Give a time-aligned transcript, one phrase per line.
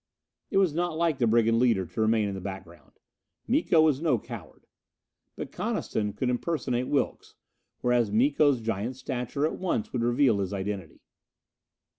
[0.49, 2.93] It was not like the brigand leader to remain in the background.
[3.47, 4.65] Miko was no coward.
[5.35, 7.35] But Coniston could impersonate Wilks,
[7.81, 11.01] whereas Miko's giant stature at once would reveal his identity.